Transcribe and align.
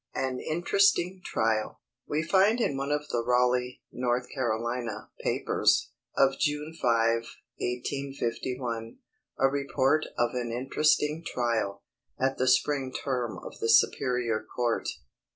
AN 0.15 0.39
INTERESTING 0.39 1.21
TRIAL. 1.23 1.79
We 2.07 2.23
find 2.23 2.59
in 2.59 2.75
one 2.75 2.91
of 2.91 3.07
the 3.09 3.23
Raleigh 3.23 3.83
(North 3.91 4.29
Carolina) 4.33 5.11
papers, 5.23 5.91
of 6.17 6.39
June 6.39 6.73
5, 6.73 7.13
1851, 7.57 8.97
a 9.39 9.47
report 9.47 10.07
of 10.17 10.31
an 10.33 10.51
interesting 10.51 11.23
trial, 11.23 11.83
at 12.19 12.39
the 12.39 12.47
spring 12.47 12.91
term 12.91 13.37
of 13.45 13.59
the 13.59 13.69
Superior 13.69 14.43
Court. 14.55 14.87